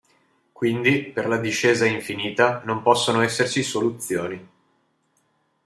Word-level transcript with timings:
Quindi 0.51 1.03
per 1.13 1.27
la 1.27 1.37
discesa 1.37 1.85
infinita 1.85 2.63
non 2.65 2.81
possono 2.81 3.21
esserci 3.21 3.61
soluzioni. 3.61 4.49